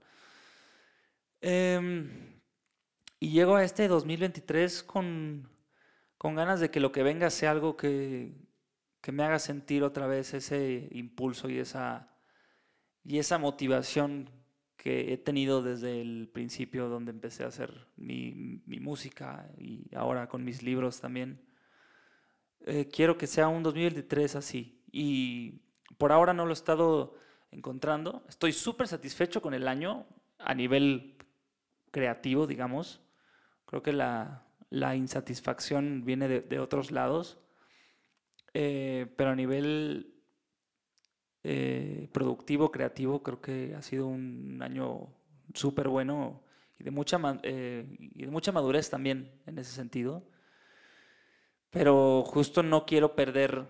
Em, 1.40 2.40
y 3.20 3.30
llego 3.30 3.56
a 3.56 3.64
este 3.64 3.88
2023 3.88 4.82
con, 4.82 5.50
con 6.16 6.34
ganas 6.34 6.60
de 6.60 6.70
que 6.70 6.80
lo 6.80 6.92
que 6.92 7.02
venga 7.02 7.30
sea 7.30 7.50
algo 7.50 7.76
que, 7.76 8.34
que 9.00 9.12
me 9.12 9.22
haga 9.24 9.38
sentir 9.38 9.82
otra 9.82 10.06
vez 10.06 10.32
ese 10.32 10.88
impulso 10.92 11.50
y 11.50 11.58
esa, 11.58 12.08
y 13.04 13.18
esa 13.18 13.36
motivación 13.38 14.30
que 14.84 15.14
he 15.14 15.16
tenido 15.16 15.62
desde 15.62 16.02
el 16.02 16.28
principio 16.30 16.90
donde 16.90 17.10
empecé 17.10 17.42
a 17.42 17.46
hacer 17.46 17.72
mi, 17.96 18.60
música 18.66 19.48
y 19.56 19.86
ahora 19.96 20.28
con 20.28 20.44
mis 20.44 20.62
libros 20.62 21.00
también. 21.00 21.40
Eh, 22.66 22.90
quiero 22.92 23.16
que 23.16 23.26
sea 23.26 23.48
un 23.48 23.62
2023 23.62 24.36
así. 24.36 24.82
Y 24.92 25.62
por 25.96 26.12
ahora 26.12 26.34
no 26.34 26.44
lo 26.44 26.50
he 26.50 26.52
estado 26.52 27.16
encontrando. 27.50 28.26
Estoy 28.28 28.52
súper 28.52 28.86
satisfecho 28.86 29.40
con 29.40 29.54
el 29.54 29.68
año 29.68 30.06
a 30.38 30.54
nivel 30.54 31.16
creativo, 31.90 32.46
digamos. 32.46 33.00
Creo 33.64 33.82
que 33.82 33.94
la, 33.94 34.44
insatisfacción 34.70 36.04
viene 36.04 36.28
de, 36.28 36.40
de 36.42 36.60
otros 36.60 36.90
lados. 36.90 37.38
Eh, 38.52 39.06
pero 39.16 39.30
a 39.30 39.34
nivel 39.34 40.13
eh, 41.44 42.08
productivo, 42.12 42.72
creativo, 42.72 43.22
creo 43.22 43.40
que 43.40 43.74
ha 43.74 43.82
sido 43.82 44.06
un 44.06 44.60
año 44.62 45.08
súper 45.52 45.88
bueno 45.88 46.42
y 46.78 46.84
de, 46.84 46.90
mucha, 46.90 47.20
eh, 47.42 47.86
y 47.98 48.24
de 48.24 48.30
mucha 48.30 48.50
madurez 48.50 48.88
también 48.88 49.30
en 49.46 49.58
ese 49.58 49.72
sentido. 49.72 50.24
Pero 51.70 52.22
justo 52.24 52.62
no 52.62 52.86
quiero 52.86 53.14
perder 53.14 53.66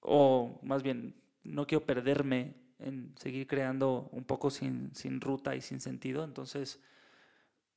o 0.00 0.60
más 0.62 0.82
bien, 0.82 1.14
no 1.42 1.66
quiero 1.66 1.86
perderme 1.86 2.54
en 2.78 3.14
seguir 3.16 3.46
creando 3.46 4.08
un 4.12 4.24
poco 4.24 4.50
sin, 4.50 4.94
sin 4.94 5.20
ruta 5.20 5.56
y 5.56 5.60
sin 5.60 5.80
sentido. 5.80 6.24
Entonces, 6.24 6.80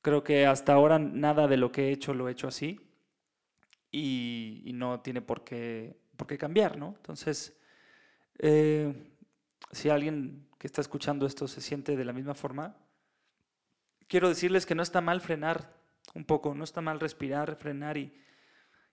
creo 0.02 0.22
que 0.22 0.44
hasta 0.44 0.74
ahora 0.74 0.98
nada 0.98 1.46
de 1.48 1.56
lo 1.56 1.72
que 1.72 1.88
he 1.88 1.92
hecho 1.92 2.12
lo 2.12 2.28
he 2.28 2.32
hecho 2.32 2.48
así 2.48 2.80
y, 3.90 4.62
y 4.66 4.72
no 4.72 5.00
tiene 5.00 5.22
por 5.22 5.44
qué, 5.44 5.96
por 6.16 6.26
qué 6.26 6.36
cambiar, 6.36 6.76
¿no? 6.76 6.94
Entonces, 6.96 7.56
eh, 8.38 8.92
si 9.72 9.88
alguien 9.88 10.48
que 10.58 10.66
está 10.66 10.80
escuchando 10.80 11.26
esto 11.26 11.48
se 11.48 11.60
siente 11.60 11.96
de 11.96 12.04
la 12.04 12.12
misma 12.12 12.34
forma, 12.34 12.76
quiero 14.08 14.28
decirles 14.28 14.66
que 14.66 14.74
no 14.74 14.82
está 14.82 15.00
mal 15.00 15.20
frenar 15.20 15.74
un 16.14 16.24
poco, 16.24 16.54
no 16.54 16.64
está 16.64 16.80
mal 16.80 17.00
respirar, 17.00 17.56
frenar 17.56 17.96
y, 17.96 18.14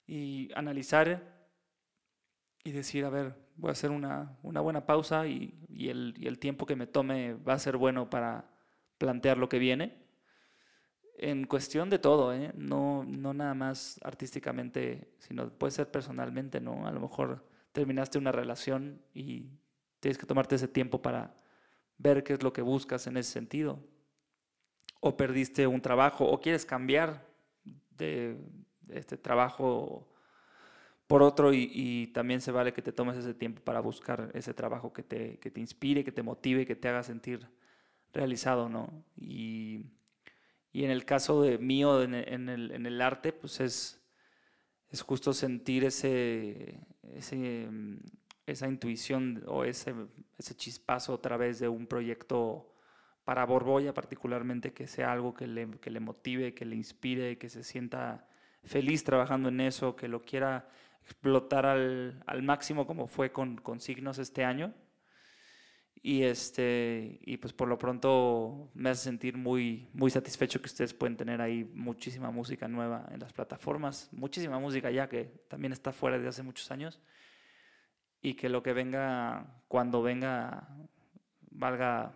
y 0.08 0.50
analizar 0.56 1.48
y 2.64 2.72
decir, 2.72 3.06
a 3.06 3.10
ver, 3.10 3.36
voy 3.56 3.70
a 3.70 3.74
hacer 3.74 3.92
una, 3.92 4.38
una 4.42 4.62
buena 4.62 4.86
pausa 4.86 5.28
y, 5.28 5.54
y 5.70 5.90
el, 5.90 6.16
y 6.18 6.28
el 6.28 6.40
tiempo 6.40 6.66
que 6.66 6.76
me 6.76 6.88
tome 6.88 7.34
va 7.34 7.54
a 7.54 7.60
ser 7.60 7.78
bueno 7.78 8.10
para 8.10 8.50
plantear 8.98 9.38
lo 9.38 9.50
que 9.50 9.60
viene. 9.60 10.02
En 11.18 11.46
cuestión 11.46 11.90
de 11.90 12.00
todo, 12.00 12.34
¿eh? 12.34 12.52
no, 12.56 13.04
no 13.06 13.34
nada 13.34 13.54
más 13.54 14.00
artísticamente, 14.04 15.14
sino 15.20 15.50
puede 15.50 15.72
ser 15.72 15.92
personalmente, 15.92 16.60
¿no? 16.60 16.88
A 16.88 16.92
lo 16.92 17.00
mejor 17.00 17.46
terminaste 17.74 18.18
una 18.18 18.32
relación 18.32 19.02
y 19.14 19.50
tienes 20.00 20.18
que 20.18 20.26
tomarte 20.26 20.56
ese 20.56 20.68
tiempo 20.68 21.02
para 21.02 21.36
ver 21.98 22.24
qué 22.24 22.34
es 22.34 22.44
lo 22.44 22.54
que 22.54 22.62
buscas 22.62 23.08
en 23.08 23.18
ese 23.18 23.32
sentido. 23.32 23.80
O 25.02 25.18
perdiste 25.18 25.68
un 25.68 25.82
trabajo 25.82 26.26
o 26.26 26.40
quieres 26.40 26.66
cambiar 26.66 27.28
de 27.98 28.38
este 28.90 29.18
trabajo 29.18 30.08
por 31.08 31.22
otro 31.22 31.54
y, 31.54 32.08
también 32.14 32.42
se 32.42 32.52
vale 32.52 32.74
que 32.74 32.82
te 32.82 32.94
tomes 32.94 33.18
ese 33.18 33.34
tiempo 33.34 33.62
para 33.62 33.82
buscar 33.82 34.32
ese 34.34 34.54
trabajo 34.54 34.94
que 34.94 35.04
te, 35.04 35.38
que 35.40 35.52
te 35.52 35.60
inspire, 35.60 36.04
que 36.04 36.12
te 36.12 36.24
motive, 36.24 36.66
que 36.66 36.76
te 36.76 36.88
haga 36.88 37.04
sentir 37.04 37.48
realizado, 38.14 38.70
¿no? 38.70 39.04
Y, 39.16 39.86
y 40.72 40.86
en 40.86 40.92
el 40.92 41.06
caso 41.06 41.42
de 41.42 41.58
mío, 41.58 42.02
en 42.02 42.14
el, 42.14 42.30
en 42.30 42.50
el, 42.50 42.72
en 42.72 42.86
el 42.86 43.02
arte, 43.02 43.34
pues 43.34 43.60
es, 43.60 44.02
es 44.90 45.02
justo 45.02 45.34
sentir 45.34 45.84
ese, 45.84 46.80
ese, 47.12 47.68
esa 48.46 48.68
intuición 48.68 49.44
o 49.48 49.64
ese, 49.64 49.94
ese 50.38 50.56
chispazo 50.56 51.14
a 51.16 51.22
través 51.22 51.60
de 51.60 51.68
un 51.68 51.88
proyecto 51.88 52.70
para 53.26 53.46
Borbolla 53.46 53.94
particularmente, 53.94 54.74
que 54.74 54.88
sea 54.88 55.12
algo 55.12 55.34
que 55.34 55.48
le, 55.48 55.70
que 55.80 55.90
le 55.90 56.00
motive, 56.00 56.54
que 56.54 56.66
le 56.66 56.76
inspire, 56.76 57.38
que 57.38 57.50
se 57.50 57.64
sienta 57.64 58.28
feliz 58.64 59.04
trabajando 59.04 59.50
en 59.50 59.62
eso, 59.62 59.96
que 59.96 60.08
lo 60.08 60.22
quiera 60.22 60.68
explotar 61.04 61.66
al, 61.66 62.24
al 62.26 62.44
máximo 62.44 62.88
como 62.88 63.08
fue 63.08 63.32
con, 63.32 63.58
con 63.58 63.80
Signos 63.80 64.20
este 64.20 64.44
año. 64.44 64.74
Y, 66.06 66.24
este, 66.24 67.18
y 67.22 67.38
pues 67.38 67.54
por 67.54 67.70
lo 67.70 67.78
pronto 67.78 68.70
me 68.74 68.90
hace 68.90 69.06
sentir 69.06 69.38
muy, 69.38 69.88
muy 69.94 70.12
satisfecho 70.12 70.60
que 70.60 70.66
ustedes 70.66 70.94
pueden 70.94 71.16
tener 71.16 71.40
ahí 71.40 71.64
muchísima 71.74 72.30
música 72.30 72.68
nueva 72.68 73.08
en 73.10 73.22
las 73.22 73.32
plataformas, 73.32 74.10
muchísima 74.12 74.60
música 74.60 74.92
ya 74.92 75.08
que 75.08 75.24
también 75.48 75.72
está 75.72 75.94
fuera 75.94 76.20
de 76.20 76.28
hace 76.28 76.44
muchos 76.44 76.70
años 76.72 77.00
y 78.22 78.34
que 78.34 78.50
lo 78.50 78.62
que 78.62 78.74
venga, 78.74 79.64
cuando 79.70 80.02
venga, 80.02 80.68
valga 81.52 82.12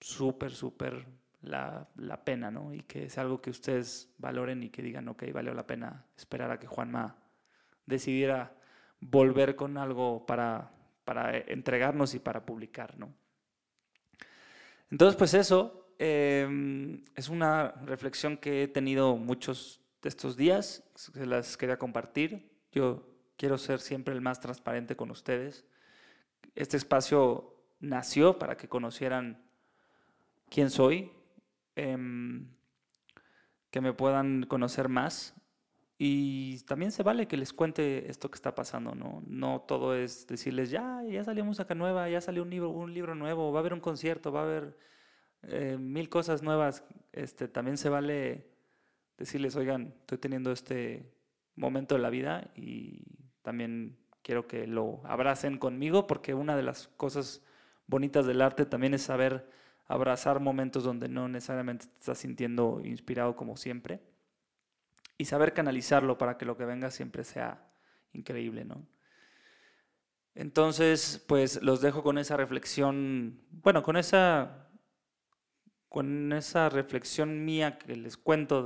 súper, 0.00 0.52
súper 0.52 1.04
la, 1.40 1.88
la 1.96 2.24
pena, 2.24 2.52
¿no? 2.52 2.72
Y 2.72 2.82
que 2.82 3.06
es 3.06 3.18
algo 3.18 3.42
que 3.42 3.50
ustedes 3.50 4.14
valoren 4.18 4.62
y 4.62 4.70
que 4.70 4.82
digan, 4.82 5.08
ok, 5.08 5.24
valió 5.32 5.52
la 5.52 5.66
pena 5.66 6.06
esperar 6.16 6.52
a 6.52 6.60
que 6.60 6.68
Juanma 6.68 7.16
decidiera 7.86 8.54
volver 9.00 9.56
con 9.56 9.78
algo 9.78 10.26
para, 10.26 10.70
para 11.04 11.36
entregarnos 11.38 12.14
y 12.14 12.20
para 12.20 12.46
publicar, 12.46 12.96
¿no? 12.96 13.12
Entonces, 14.92 15.16
pues 15.16 15.32
eso 15.32 15.88
eh, 15.98 17.02
es 17.16 17.30
una 17.30 17.70
reflexión 17.86 18.36
que 18.36 18.64
he 18.64 18.68
tenido 18.68 19.16
muchos 19.16 19.80
de 20.02 20.10
estos 20.10 20.36
días, 20.36 20.84
se 20.94 21.24
las 21.24 21.56
quería 21.56 21.78
compartir. 21.78 22.52
Yo 22.72 23.08
quiero 23.38 23.56
ser 23.56 23.80
siempre 23.80 24.12
el 24.12 24.20
más 24.20 24.38
transparente 24.38 24.94
con 24.94 25.10
ustedes. 25.10 25.64
Este 26.54 26.76
espacio 26.76 27.54
nació 27.80 28.38
para 28.38 28.58
que 28.58 28.68
conocieran 28.68 29.42
quién 30.50 30.68
soy, 30.68 31.10
eh, 31.74 31.96
que 33.70 33.80
me 33.80 33.94
puedan 33.94 34.42
conocer 34.42 34.90
más 34.90 35.34
y 36.04 36.58
también 36.64 36.90
se 36.90 37.04
vale 37.04 37.28
que 37.28 37.36
les 37.36 37.52
cuente 37.52 38.10
esto 38.10 38.28
que 38.28 38.34
está 38.34 38.56
pasando, 38.56 38.92
¿no? 38.96 39.22
No 39.24 39.60
todo 39.60 39.94
es 39.94 40.26
decirles, 40.26 40.68
ya, 40.68 41.00
ya 41.08 41.22
salió 41.22 41.44
música 41.44 41.76
nueva, 41.76 42.08
ya 42.08 42.20
salió 42.20 42.42
un 42.42 42.50
libro, 42.50 42.70
un 42.70 42.92
libro 42.92 43.14
nuevo, 43.14 43.52
va 43.52 43.60
a 43.60 43.60
haber 43.60 43.72
un 43.72 43.78
concierto, 43.78 44.32
va 44.32 44.40
a 44.40 44.42
haber 44.42 44.76
eh, 45.42 45.76
mil 45.78 46.08
cosas 46.08 46.42
nuevas. 46.42 46.82
Este, 47.12 47.46
también 47.46 47.76
se 47.76 47.88
vale 47.88 48.48
decirles, 49.16 49.54
oigan, 49.54 49.94
estoy 50.00 50.18
teniendo 50.18 50.50
este 50.50 51.08
momento 51.54 51.94
de 51.94 52.00
la 52.00 52.10
vida 52.10 52.50
y 52.56 53.04
también 53.42 53.96
quiero 54.22 54.48
que 54.48 54.66
lo 54.66 55.02
abracen 55.04 55.56
conmigo 55.56 56.08
porque 56.08 56.34
una 56.34 56.56
de 56.56 56.64
las 56.64 56.88
cosas 56.96 57.44
bonitas 57.86 58.26
del 58.26 58.42
arte 58.42 58.66
también 58.66 58.94
es 58.94 59.02
saber 59.02 59.48
abrazar 59.86 60.40
momentos 60.40 60.82
donde 60.82 61.08
no 61.08 61.28
necesariamente 61.28 61.86
te 61.86 61.98
estás 62.00 62.18
sintiendo 62.18 62.80
inspirado 62.82 63.36
como 63.36 63.56
siempre 63.56 64.00
y 65.22 65.24
saber 65.24 65.54
canalizarlo 65.54 66.18
para 66.18 66.36
que 66.36 66.44
lo 66.44 66.56
que 66.56 66.64
venga 66.64 66.90
siempre 66.90 67.22
sea 67.22 67.64
increíble, 68.12 68.64
¿no? 68.64 68.84
Entonces, 70.34 71.24
pues 71.28 71.62
los 71.62 71.80
dejo 71.80 72.02
con 72.02 72.18
esa 72.18 72.36
reflexión, 72.36 73.40
bueno, 73.50 73.84
con 73.84 73.96
esa 73.96 74.68
con 75.88 76.32
esa 76.32 76.70
reflexión 76.70 77.44
mía 77.44 77.78
que 77.78 77.94
les 77.94 78.16
cuento 78.16 78.64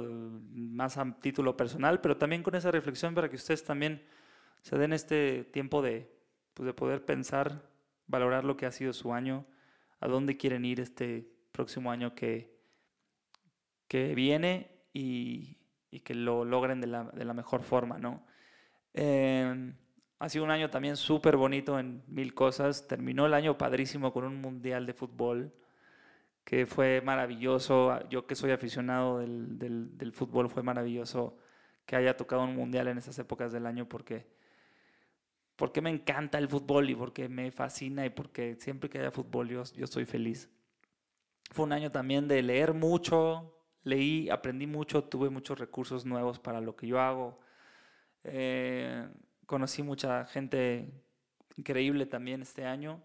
más 0.54 0.96
a 0.96 1.20
título 1.20 1.58
personal, 1.58 2.00
pero 2.00 2.16
también 2.16 2.42
con 2.42 2.54
esa 2.54 2.70
reflexión 2.70 3.14
para 3.14 3.28
que 3.28 3.36
ustedes 3.36 3.62
también 3.62 4.02
se 4.62 4.78
den 4.78 4.94
este 4.94 5.44
tiempo 5.44 5.82
de, 5.82 6.10
pues, 6.54 6.66
de 6.66 6.72
poder 6.72 7.04
pensar, 7.04 7.68
valorar 8.06 8.44
lo 8.44 8.56
que 8.56 8.64
ha 8.64 8.72
sido 8.72 8.94
su 8.94 9.12
año, 9.12 9.44
a 10.00 10.08
dónde 10.08 10.38
quieren 10.38 10.64
ir 10.64 10.80
este 10.80 11.28
próximo 11.52 11.90
año 11.90 12.14
que, 12.14 12.56
que 13.88 14.14
viene 14.14 14.70
y, 14.94 15.58
y 15.90 16.00
que 16.00 16.14
lo 16.14 16.44
logren 16.44 16.80
de 16.80 16.86
la, 16.86 17.04
de 17.04 17.24
la 17.24 17.34
mejor 17.34 17.62
forma, 17.62 17.98
¿no? 17.98 18.26
Eh, 18.94 19.72
ha 20.18 20.28
sido 20.28 20.44
un 20.44 20.50
año 20.50 20.70
también 20.70 20.96
súper 20.96 21.36
bonito 21.36 21.78
en 21.78 22.02
mil 22.06 22.34
cosas. 22.34 22.88
Terminó 22.88 23.26
el 23.26 23.34
año 23.34 23.58
padrísimo 23.58 24.12
con 24.12 24.24
un 24.24 24.40
mundial 24.40 24.86
de 24.86 24.94
fútbol 24.94 25.52
que 26.44 26.64
fue 26.64 27.02
maravilloso. 27.02 28.08
Yo 28.08 28.26
que 28.26 28.34
soy 28.34 28.52
aficionado 28.52 29.18
del, 29.18 29.58
del, 29.58 29.98
del 29.98 30.12
fútbol, 30.12 30.48
fue 30.48 30.62
maravilloso 30.62 31.36
que 31.84 31.96
haya 31.96 32.16
tocado 32.16 32.44
un 32.44 32.56
mundial 32.56 32.88
en 32.88 32.98
esas 32.98 33.18
épocas 33.18 33.52
del 33.52 33.66
año 33.66 33.88
porque, 33.88 34.26
porque 35.54 35.80
me 35.82 35.90
encanta 35.90 36.38
el 36.38 36.48
fútbol 36.48 36.88
y 36.90 36.94
porque 36.94 37.28
me 37.28 37.50
fascina 37.52 38.06
y 38.06 38.10
porque 38.10 38.56
siempre 38.58 38.88
que 38.88 38.98
haya 38.98 39.10
fútbol 39.10 39.48
yo, 39.48 39.62
yo 39.74 39.84
estoy 39.84 40.06
feliz. 40.06 40.50
Fue 41.50 41.64
un 41.64 41.72
año 41.72 41.92
también 41.92 42.26
de 42.26 42.42
leer 42.42 42.74
mucho, 42.74 43.55
leí, 43.86 44.28
aprendí 44.30 44.66
mucho, 44.66 45.04
tuve 45.04 45.30
muchos 45.30 45.58
recursos 45.58 46.04
nuevos 46.04 46.40
para 46.40 46.60
lo 46.60 46.74
que 46.74 46.88
yo 46.88 47.00
hago. 47.00 47.38
Eh, 48.24 49.08
conocí 49.46 49.84
mucha 49.84 50.24
gente 50.26 50.90
increíble 51.56 52.04
también 52.04 52.42
este 52.42 52.64
año. 52.64 53.00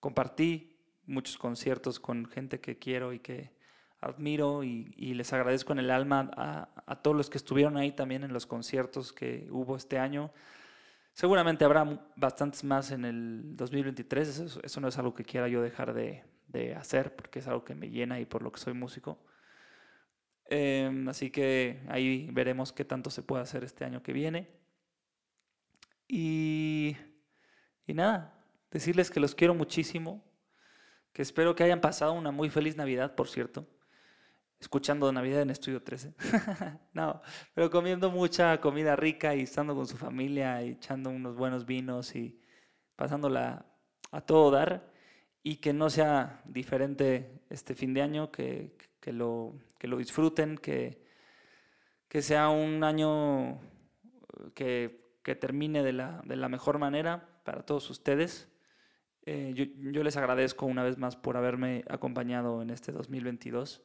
Compartí 0.00 0.76
muchos 1.06 1.38
conciertos 1.38 2.00
con 2.00 2.26
gente 2.26 2.60
que 2.60 2.76
quiero 2.80 3.12
y 3.12 3.20
que 3.20 3.52
admiro 4.00 4.64
y, 4.64 5.14
les 5.14 5.32
agradezco 5.32 5.72
en 5.72 5.78
el 5.78 5.90
alma 5.92 6.28
a, 6.36 6.96
todos 6.96 7.16
los 7.16 7.30
que 7.30 7.38
estuvieron 7.38 7.76
ahí 7.76 7.92
también 7.92 8.24
en 8.24 8.32
los 8.32 8.44
conciertos 8.44 9.12
que 9.12 9.46
hubo 9.52 9.76
este 9.76 10.00
año. 10.00 10.32
Seguramente 11.12 11.64
habrá 11.64 12.08
bastantes 12.16 12.64
más 12.64 12.90
en 12.90 13.04
el 13.04 13.56
2023, 13.56 14.40
eso, 14.64 14.80
no 14.80 14.88
es 14.88 14.98
algo 14.98 15.14
que 15.14 15.24
quiera 15.24 15.46
yo 15.46 15.62
dejar 15.62 15.94
de, 15.94 16.24
de 16.48 16.74
hacer 16.74 17.14
porque 17.14 17.38
es 17.38 17.46
algo 17.46 17.64
que 17.64 17.76
me 17.76 17.88
llena 17.88 18.18
y 18.18 18.26
por 18.26 18.42
lo 18.42 18.50
que 18.50 18.58
soy 18.58 18.74
músico. 18.74 19.16
Eh, 20.50 21.04
así 21.08 21.30
que 21.30 21.82
ahí 21.88 22.28
veremos 22.32 22.72
qué 22.72 22.84
tanto 22.84 23.10
se 23.10 23.22
puede 23.22 23.42
hacer 23.42 23.64
este 23.64 23.84
año 23.84 24.02
que 24.02 24.12
viene. 24.12 24.48
Y, 26.06 26.96
y 27.86 27.94
nada, 27.94 28.34
decirles 28.70 29.10
que 29.10 29.20
los 29.20 29.34
quiero 29.34 29.54
muchísimo, 29.54 30.24
que 31.12 31.22
espero 31.22 31.54
que 31.54 31.64
hayan 31.64 31.80
pasado 31.80 32.12
una 32.12 32.30
muy 32.30 32.50
feliz 32.50 32.76
Navidad, 32.76 33.14
por 33.14 33.28
cierto, 33.28 33.66
escuchando 34.60 35.10
Navidad 35.12 35.42
en 35.42 35.50
Estudio 35.50 35.82
13. 35.82 36.14
no, 36.92 37.20
pero 37.54 37.70
comiendo 37.70 38.10
mucha 38.10 38.60
comida 38.60 38.96
rica 38.96 39.34
y 39.34 39.42
estando 39.42 39.74
con 39.74 39.86
su 39.86 39.96
familia 39.96 40.62
y 40.62 40.70
echando 40.70 41.10
unos 41.10 41.36
buenos 41.36 41.66
vinos 41.66 42.14
y 42.14 42.40
pasándola 42.96 43.66
a 44.10 44.20
todo 44.20 44.50
dar 44.50 44.92
y 45.42 45.56
que 45.56 45.72
no 45.72 45.90
sea 45.90 46.42
diferente 46.46 47.42
este 47.50 47.74
fin 47.74 47.92
de 47.92 48.02
año, 48.02 48.32
que, 48.32 48.76
que, 49.00 49.12
lo, 49.12 49.54
que 49.84 49.88
lo 49.88 49.98
disfruten, 49.98 50.56
que, 50.56 50.98
que 52.08 52.22
sea 52.22 52.48
un 52.48 52.84
año 52.84 53.60
que, 54.54 55.18
que 55.22 55.34
termine 55.34 55.82
de 55.82 55.92
la, 55.92 56.22
de 56.24 56.36
la, 56.36 56.48
mejor 56.48 56.78
manera, 56.78 57.28
para 57.44 57.66
todos 57.66 57.90
ustedes. 57.90 58.48
Eh, 59.26 59.52
yo, 59.54 59.66
yo 59.92 60.02
les 60.02 60.16
agradezco 60.16 60.64
una 60.64 60.82
vez 60.82 60.96
más 60.96 61.16
por 61.16 61.36
haberme 61.36 61.84
acompañado 61.90 62.62
en 62.62 62.70
este 62.70 62.92
2022 62.92 63.82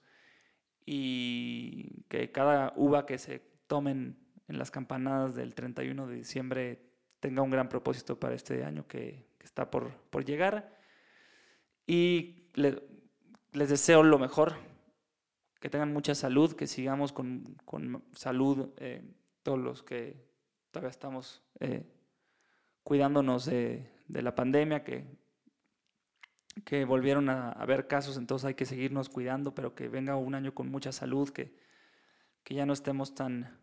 y 0.85 2.05
que 2.07 2.31
cada 2.31 2.71
uva 2.77 3.05
que 3.05 3.17
se 3.17 3.39
tomen 3.67 4.17
en 4.47 4.57
las 4.57 4.71
campanadas 4.71 5.35
del 5.35 5.53
31 5.53 6.07
de 6.07 6.15
diciembre 6.15 6.81
tenga 7.19 7.41
un 7.41 7.49
gran 7.49 7.67
propósito 7.67 8.17
para 8.17 8.35
este 8.35 8.63
año 8.63 8.87
que, 8.87 9.27
que 9.37 9.45
está 9.45 9.69
por, 9.69 9.91
por 10.11 10.23
llegar. 10.23 10.79
Y 11.85 12.47
le- 12.53 12.81
les 13.51 13.67
deseo 13.67 14.01
lo 14.01 14.17
mejor, 14.17 14.55
que 15.59 15.69
tengan 15.69 15.93
mucha 15.93 16.15
salud, 16.15 16.53
que 16.53 16.67
sigamos 16.67 17.11
con, 17.11 17.43
con 17.65 18.03
salud 18.13 18.69
eh, 18.77 19.03
todos 19.43 19.59
los 19.59 19.83
que 19.83 20.15
todavía 20.71 20.89
estamos 20.89 21.43
eh, 21.59 21.85
cuidándonos 22.83 23.45
de, 23.45 23.91
de 24.07 24.21
la 24.21 24.35
pandemia, 24.35 24.83
que, 24.83 25.05
que 26.63 26.85
volvieron 26.85 27.29
a 27.29 27.51
haber 27.51 27.87
casos, 27.87 28.17
entonces 28.17 28.45
hay 28.45 28.53
que 28.53 28.65
seguirnos 28.65 29.09
cuidando, 29.09 29.53
pero 29.53 29.75
que 29.75 29.89
venga 29.89 30.15
un 30.15 30.33
año 30.33 30.53
con 30.53 30.69
mucha 30.69 30.91
salud, 30.91 31.29
que, 31.29 31.53
que 32.43 32.55
ya 32.55 32.65
no 32.65 32.73
estemos 32.73 33.13
tan, 33.13 33.59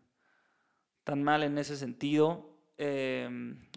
tan 1.03 1.23
mal 1.23 1.41
en 1.43 1.57
ese 1.57 1.77
sentido, 1.77 2.53
eh, 2.77 3.27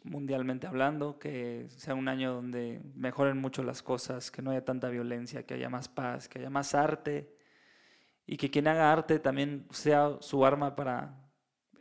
mundialmente 0.05 0.67
hablando, 0.67 1.19
que 1.19 1.67
sea 1.71 1.95
un 1.95 2.09
año 2.09 2.35
donde 2.35 2.83
mejoren 2.95 3.39
mucho 3.39 3.63
las 3.63 3.83
cosas, 3.83 4.31
que 4.31 4.43
no 4.43 4.51
haya 4.51 4.65
tanta 4.65 4.91
violencia, 4.91 5.45
que 5.47 5.55
haya 5.55 5.71
más 5.71 5.89
paz, 5.89 6.29
que 6.29 6.41
haya 6.41 6.51
más 6.51 6.75
arte 6.75 7.40
y 8.31 8.37
que 8.37 8.49
quien 8.49 8.69
haga 8.69 8.93
arte 8.93 9.19
también 9.19 9.67
sea 9.73 10.19
su 10.21 10.47
arma 10.47 10.77
para 10.77 11.19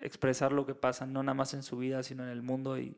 expresar 0.02 0.52
lo 0.52 0.66
que 0.66 0.74
pasa, 0.74 1.06
no 1.06 1.22
nada 1.22 1.36
más 1.36 1.54
en 1.54 1.62
su 1.62 1.78
vida, 1.78 2.02
sino 2.02 2.24
en 2.24 2.30
el 2.30 2.42
mundo 2.42 2.80
y, 2.80 2.98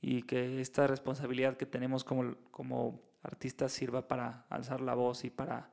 y 0.00 0.22
que 0.22 0.60
esta 0.60 0.86
responsabilidad 0.86 1.56
que 1.56 1.66
tenemos 1.66 2.04
como, 2.04 2.36
como 2.52 3.02
artistas 3.24 3.72
sirva 3.72 4.06
para 4.06 4.46
alzar 4.48 4.80
la 4.80 4.94
voz 4.94 5.24
y 5.24 5.30
para, 5.30 5.72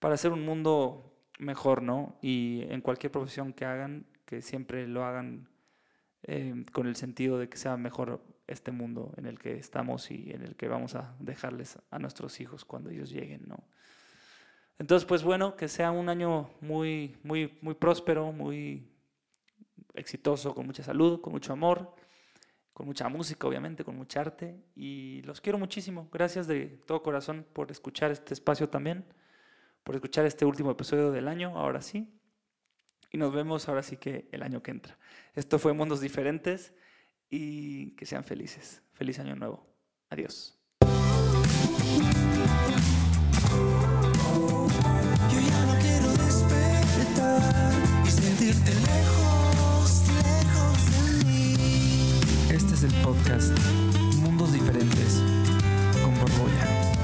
para 0.00 0.14
hacer 0.14 0.32
un 0.32 0.44
mundo 0.44 1.16
mejor, 1.38 1.80
¿no? 1.80 2.18
Y 2.20 2.62
en 2.70 2.80
cualquier 2.80 3.12
profesión 3.12 3.52
que 3.52 3.64
hagan, 3.64 4.04
que 4.24 4.42
siempre 4.42 4.88
lo 4.88 5.04
hagan 5.04 5.48
eh, 6.24 6.64
con 6.72 6.88
el 6.88 6.96
sentido 6.96 7.38
de 7.38 7.48
que 7.48 7.56
sea 7.56 7.76
mejor 7.76 8.20
este 8.48 8.72
mundo 8.72 9.12
en 9.16 9.26
el 9.26 9.38
que 9.38 9.58
estamos 9.58 10.10
y 10.10 10.32
en 10.32 10.42
el 10.42 10.56
que 10.56 10.66
vamos 10.66 10.96
a 10.96 11.14
dejarles 11.20 11.78
a 11.92 12.00
nuestros 12.00 12.40
hijos 12.40 12.64
cuando 12.64 12.90
ellos 12.90 13.10
lleguen, 13.10 13.44
¿no? 13.46 13.62
Entonces, 14.78 15.06
pues 15.06 15.22
bueno, 15.22 15.56
que 15.56 15.68
sea 15.68 15.90
un 15.90 16.08
año 16.08 16.50
muy, 16.60 17.16
muy, 17.22 17.58
muy 17.62 17.74
próspero, 17.74 18.30
muy 18.32 18.88
exitoso, 19.94 20.54
con 20.54 20.66
mucha 20.66 20.82
salud, 20.82 21.20
con 21.20 21.32
mucho 21.32 21.52
amor, 21.52 21.94
con 22.72 22.86
mucha 22.86 23.08
música, 23.08 23.46
obviamente, 23.46 23.84
con 23.84 23.96
mucha 23.96 24.20
arte. 24.20 24.62
Y 24.74 25.22
los 25.22 25.40
quiero 25.40 25.58
muchísimo. 25.58 26.08
Gracias 26.12 26.46
de 26.46 26.66
todo 26.86 27.02
corazón 27.02 27.46
por 27.52 27.70
escuchar 27.70 28.10
este 28.10 28.34
espacio 28.34 28.68
también, 28.68 29.06
por 29.82 29.94
escuchar 29.94 30.26
este 30.26 30.44
último 30.44 30.70
episodio 30.70 31.10
del 31.10 31.28
año, 31.28 31.56
ahora 31.56 31.80
sí. 31.80 32.12
Y 33.10 33.18
nos 33.18 33.32
vemos 33.32 33.68
ahora 33.68 33.82
sí 33.82 33.96
que 33.96 34.28
el 34.30 34.42
año 34.42 34.62
que 34.62 34.72
entra. 34.72 34.98
Esto 35.34 35.58
fue 35.58 35.72
Mundos 35.72 36.00
Diferentes 36.00 36.74
y 37.30 37.92
que 37.92 38.04
sean 38.04 38.24
felices. 38.24 38.82
Feliz 38.92 39.18
año 39.18 39.36
nuevo. 39.36 39.66
Adiós. 40.10 40.55
el 52.86 52.92
podcast 53.02 53.52
Mundos 54.20 54.52
Diferentes 54.52 55.20
con 56.04 56.14
Borbolla. 56.20 56.95